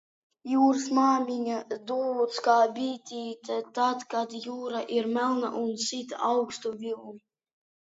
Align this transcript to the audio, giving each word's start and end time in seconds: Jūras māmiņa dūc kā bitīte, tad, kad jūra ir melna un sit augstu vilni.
Jūras 0.51 0.85
māmiņa 0.99 1.57
dūc 1.91 2.41
kā 2.49 2.57
bitīte, 2.79 3.61
tad, 3.79 4.09
kad 4.17 4.37
jūra 4.43 4.85
ir 5.01 5.15
melna 5.17 5.57
un 5.65 5.81
sit 5.89 6.21
augstu 6.35 6.79
vilni. 6.87 7.27